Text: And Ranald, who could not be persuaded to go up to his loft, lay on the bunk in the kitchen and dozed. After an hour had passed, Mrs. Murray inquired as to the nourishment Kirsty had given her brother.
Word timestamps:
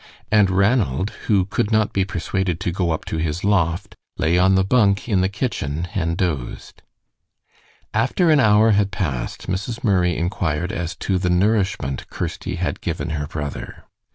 And 0.31 0.49
Ranald, 0.49 1.11
who 1.27 1.45
could 1.45 1.71
not 1.71 1.93
be 1.93 2.03
persuaded 2.05 2.59
to 2.61 2.71
go 2.71 2.89
up 2.89 3.05
to 3.05 3.17
his 3.17 3.43
loft, 3.43 3.95
lay 4.17 4.35
on 4.35 4.55
the 4.55 4.63
bunk 4.63 5.07
in 5.07 5.21
the 5.21 5.29
kitchen 5.29 5.89
and 5.93 6.17
dozed. 6.17 6.81
After 7.93 8.31
an 8.31 8.39
hour 8.39 8.71
had 8.71 8.89
passed, 8.89 9.45
Mrs. 9.45 9.83
Murray 9.83 10.17
inquired 10.17 10.71
as 10.71 10.95
to 10.95 11.19
the 11.19 11.29
nourishment 11.29 12.09
Kirsty 12.09 12.55
had 12.55 12.81
given 12.81 13.11
her 13.11 13.27
brother. 13.27 13.83